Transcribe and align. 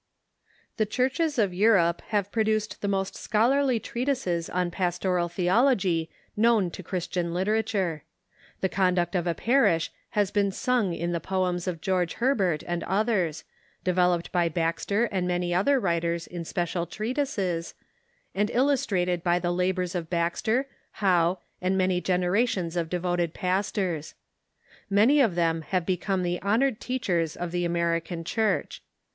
The 0.77 0.87
Churches 0.87 1.37
of 1.37 1.53
Europe 1.53 2.01
have 2.07 2.31
produced 2.31 2.81
the 2.81 2.87
most 2.87 3.15
scholarly 3.15 3.79
treatises 3.79 4.49
on 4.49 4.71
Pastoral 4.71 5.29
Theology 5.29 6.09
known 6.35 6.71
to 6.71 6.81
Christian 6.81 7.35
literature. 7.35 8.01
The 8.61 8.69
conduct 8.69 9.13
of 9.13 9.27
a 9.27 9.35
parish 9.35 9.91
has 10.17 10.31
been 10.31 10.49
sung 10.51 10.95
in 10.95 11.11
the 11.11 11.19
poems 11.19 11.67
of 11.67 11.75
Theofogy 11.75 11.81
George 11.81 12.13
Herbert 12.13 12.63
and 12.65 12.83
others, 12.85 13.43
developed 13.83 14.31
by 14.31 14.49
Baxter 14.49 15.03
and 15.11 15.27
many 15.27 15.53
other 15.53 15.79
Avriters 15.79 16.25
in 16.25 16.45
special 16.45 16.87
treatises, 16.87 17.75
and 18.33 18.49
illustrated 18.49 19.23
by 19.23 19.37
the 19.37 19.51
labors 19.53 19.93
of 19.93 20.09
Baxter, 20.09 20.65
Howe, 20.93 21.37
and 21.61 21.77
many 21.77 22.01
generations 22.01 22.75
of 22.75 22.89
de 22.89 22.97
voted 22.99 23.35
pastors. 23.35 24.15
Many 24.89 25.19
of 25.21 25.35
them 25.35 25.61
have 25.61 25.85
become 25.85 26.23
the 26.23 26.41
honored 26.41 26.79
teach 26.81 27.07
ers 27.07 27.35
of 27.37 27.51
the 27.51 27.65
American 27.65 28.23
Church. 28.23 28.81